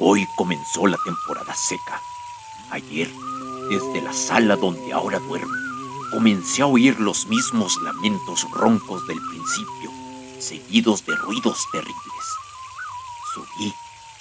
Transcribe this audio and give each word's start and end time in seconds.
Hoy 0.00 0.28
comenzó 0.36 0.86
la 0.86 0.96
temporada 1.04 1.52
seca. 1.54 2.00
Ayer, 2.70 3.10
desde 3.68 4.00
la 4.00 4.12
sala 4.12 4.54
donde 4.54 4.92
ahora 4.92 5.18
duermo, 5.18 5.52
comencé 6.12 6.62
a 6.62 6.66
oír 6.66 7.00
los 7.00 7.26
mismos 7.26 7.76
lamentos 7.82 8.48
roncos 8.52 9.04
del 9.08 9.20
principio, 9.20 9.90
seguidos 10.38 11.04
de 11.04 11.16
ruidos 11.16 11.66
terribles. 11.72 12.24
Subí, 13.34 13.74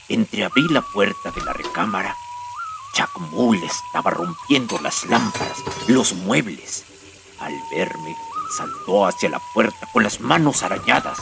entreabrí 0.09 0.67
la 0.69 0.81
puerta 0.81 1.29
de 1.29 1.41
la 1.43 1.53
recámara. 1.53 2.15
Jack 2.95 3.11
estaba 3.63 4.09
rompiendo 4.09 4.79
las 4.79 5.05
lámparas, 5.05 5.59
los 5.87 6.13
muebles. 6.13 6.85
Al 7.39 7.53
verme, 7.69 8.17
saltó 8.57 9.05
hacia 9.05 9.29
la 9.29 9.39
puerta 9.53 9.87
con 9.93 10.01
las 10.01 10.21
manos 10.21 10.63
arañadas 10.63 11.19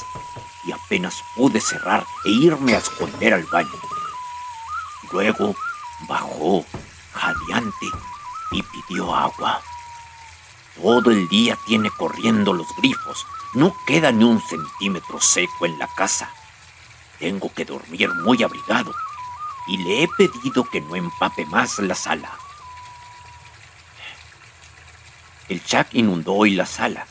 y 0.65 0.71
apenas 0.71 1.21
pude 1.35 1.59
cerrar 1.59 2.05
e 2.23 2.29
irme 2.29 2.73
a 2.73 2.77
esconder 2.77 3.33
al 3.33 3.43
baño. 3.43 3.94
Luego 5.11 5.55
bajó, 6.07 6.65
jadeante, 7.13 7.87
y 8.51 8.61
pidió 8.61 9.13
agua. 9.13 9.61
Todo 10.81 11.11
el 11.11 11.27
día 11.29 11.57
tiene 11.65 11.89
corriendo 11.89 12.53
los 12.53 12.67
grifos. 12.77 13.25
No 13.53 13.75
queda 13.85 14.11
ni 14.11 14.25
un 14.25 14.41
centímetro 14.41 15.21
seco 15.21 15.65
en 15.65 15.79
la 15.79 15.87
casa. 15.87 16.29
Tengo 17.19 17.51
que 17.53 17.65
dormir 17.65 18.13
muy 18.13 18.43
abrigado 18.43 18.93
y 19.67 19.77
le 19.77 20.03
he 20.03 20.07
pedido 20.07 20.63
que 20.65 20.81
no 20.81 20.95
empape 20.95 21.45
más 21.45 21.79
la 21.79 21.95
sala. 21.95 22.29
El 25.47 25.63
chac 25.63 25.93
inundó 25.93 26.33
hoy 26.33 26.51
la 26.51 26.65
sala. 26.65 27.07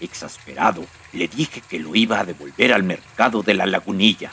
Exasperado, 0.00 0.84
le 1.12 1.28
dije 1.28 1.60
que 1.60 1.78
lo 1.78 1.94
iba 1.94 2.18
a 2.18 2.24
devolver 2.24 2.72
al 2.72 2.82
mercado 2.82 3.42
de 3.42 3.54
la 3.54 3.66
lagunilla. 3.66 4.32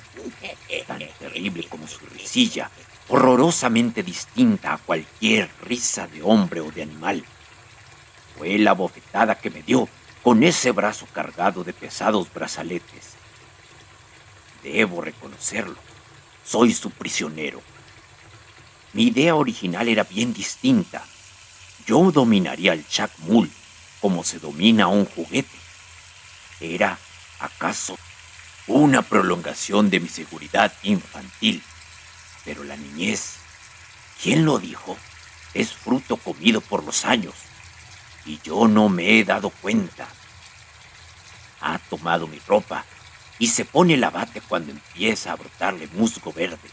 Tan 0.88 1.00
terrible 1.20 1.68
como 1.68 1.88
su 1.88 2.06
risilla, 2.08 2.72
horrorosamente 3.10 4.04
distinta 4.04 4.74
a 4.74 4.78
cualquier 4.78 5.50
risa 5.64 6.08
de 6.08 6.22
hombre 6.22 6.62
o 6.62 6.72
de 6.72 6.84
animal. 6.84 7.26
Fue 8.38 8.58
la 8.58 8.74
bofetada 8.74 9.36
que 9.36 9.50
me 9.50 9.64
dio 9.64 9.90
con 10.24 10.44
ese 10.44 10.72
brazo 10.72 11.08
cargado 11.12 11.64
de 11.64 11.74
pesados 11.74 12.32
brazaletes. 12.32 13.16
Debo 14.64 15.02
reconocerlo, 15.02 15.78
soy 16.46 16.74
su 16.74 16.92
prisionero. 16.92 17.62
Mi 18.94 19.08
idea 19.08 19.36
original 19.36 19.88
era 19.88 20.04
bien 20.04 20.34
distinta. 20.34 21.04
Yo 21.86 22.12
dominaría 22.12 22.74
al 22.74 22.88
Chuck 22.88 23.12
como 24.00 24.24
se 24.24 24.40
domina 24.40 24.88
un 24.88 25.06
juguete. 25.06 25.58
¿Era, 26.60 26.98
acaso, 27.40 27.98
una 28.68 29.02
prolongación 29.02 29.90
de 29.90 30.00
mi 30.00 30.10
seguridad 30.10 30.72
infantil? 30.84 31.64
Pero 32.46 32.64
la 32.64 32.78
niñez, 32.78 33.36
¿quién 34.22 34.46
lo 34.46 34.60
dijo? 34.60 34.98
Es 35.54 35.74
fruto 35.74 36.18
comido 36.18 36.62
por 36.62 36.84
los 36.84 37.06
años. 37.06 37.36
Y 38.26 38.40
yo 38.44 38.68
no 38.68 38.90
me 38.90 39.20
he 39.20 39.24
dado 39.24 39.50
cuenta. 39.50 40.08
Ha 41.62 41.80
tomado 41.80 42.28
mi 42.28 42.40
ropa 42.40 42.86
y 43.38 43.48
se 43.48 43.66
pone 43.66 43.96
el 43.96 44.04
abate 44.04 44.42
cuando 44.42 44.72
empieza 44.72 45.32
a 45.32 45.36
brotarle 45.36 45.88
musgo 45.94 46.32
verde. 46.32 46.70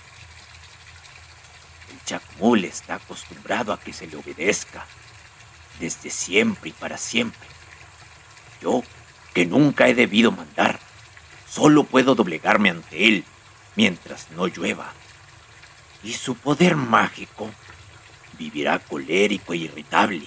El 1.92 2.04
chacmul 2.04 2.64
está 2.64 2.96
acostumbrado 2.96 3.72
a 3.72 3.80
que 3.80 3.92
se 3.92 4.06
le 4.06 4.16
obedezca, 4.16 4.86
desde 5.78 6.10
siempre 6.10 6.70
y 6.70 6.72
para 6.72 6.98
siempre. 6.98 7.48
Yo, 8.60 8.82
que 9.34 9.46
nunca 9.46 9.88
he 9.88 9.94
debido 9.94 10.32
mandar, 10.32 10.80
solo 11.48 11.84
puedo 11.84 12.14
doblegarme 12.14 12.70
ante 12.70 13.06
él 13.06 13.24
mientras 13.76 14.30
no 14.30 14.46
llueva 14.46 14.92
y 16.02 16.12
su 16.12 16.34
poder 16.34 16.76
mágico 16.76 17.50
vivirá 18.38 18.78
colérico 18.78 19.52
e 19.52 19.58
irritable 19.58 20.26